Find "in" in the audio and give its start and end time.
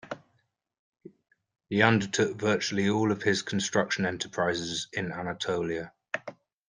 4.91-5.11